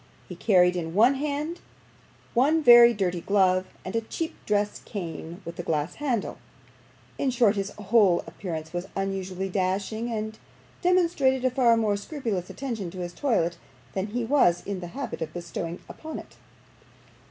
[0.27, 1.59] He carried in his hand
[2.33, 6.39] one very dirty glove, and a cheap dress cane with a glass handle;
[7.19, 10.39] in short, his whole appearance was unusually dashing, and
[10.81, 13.59] demonstrated a far more scrupulous attention to his toilet
[13.93, 16.35] than he was in the habit of bestowing upon it.